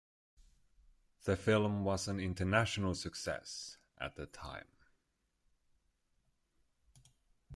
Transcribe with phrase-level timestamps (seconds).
[1.25, 4.65] The film was an international success at the time.